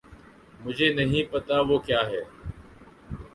مجھے 0.59 0.87
نہیں 0.93 1.23
پتا 1.31 1.55
وہ 1.67 1.77
کہاں 1.85 2.05
ہے 2.11 2.21